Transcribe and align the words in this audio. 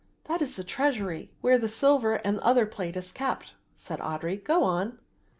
'""That 0.27 0.41
is 0.41 0.55
the 0.55 0.63
treasury, 0.63 1.31
where 1.41 1.59
the 1.59 1.69
silver 1.69 2.15
and 2.15 2.39
the 2.39 2.43
other 2.43 2.65
plate 2.65 2.97
is 2.97 3.11
kept," 3.11 3.53
said 3.75 3.99
Audry; 3.99 4.43
"go 4.43 4.63
on." 4.63 4.97